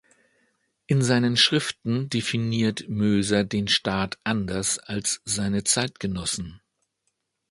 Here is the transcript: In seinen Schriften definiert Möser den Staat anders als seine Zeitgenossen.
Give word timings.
In 0.87 1.03
seinen 1.03 1.37
Schriften 1.37 2.09
definiert 2.09 2.89
Möser 2.89 3.43
den 3.43 3.67
Staat 3.67 4.17
anders 4.23 4.79
als 4.79 5.21
seine 5.25 5.63
Zeitgenossen. 5.63 6.59